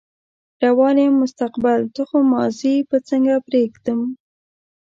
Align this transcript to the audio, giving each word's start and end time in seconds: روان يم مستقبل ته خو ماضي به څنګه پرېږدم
روان 0.63 0.95
يم 1.03 1.13
مستقبل 1.23 1.81
ته 1.95 2.01
خو 2.09 2.17
ماضي 2.33 2.75
به 2.89 2.97
څنګه 3.09 3.35
پرېږدم 3.47 3.99